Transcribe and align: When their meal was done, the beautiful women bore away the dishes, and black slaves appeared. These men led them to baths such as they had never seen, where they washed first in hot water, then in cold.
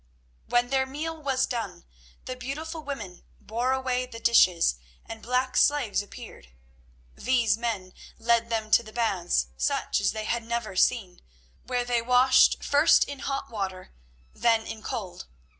When 0.47 0.69
their 0.71 0.87
meal 0.87 1.15
was 1.21 1.45
done, 1.45 1.85
the 2.25 2.35
beautiful 2.35 2.81
women 2.83 3.21
bore 3.39 3.71
away 3.71 4.07
the 4.07 4.19
dishes, 4.19 4.77
and 5.05 5.21
black 5.21 5.55
slaves 5.55 6.01
appeared. 6.01 6.47
These 7.13 7.55
men 7.55 7.93
led 8.17 8.49
them 8.49 8.71
to 8.71 8.83
baths 8.91 9.49
such 9.57 10.01
as 10.01 10.11
they 10.11 10.23
had 10.25 10.43
never 10.43 10.75
seen, 10.75 11.21
where 11.67 11.85
they 11.85 12.01
washed 12.01 12.63
first 12.63 13.03
in 13.03 13.19
hot 13.19 13.51
water, 13.51 13.93
then 14.33 14.65
in 14.65 14.81
cold. 14.81 15.27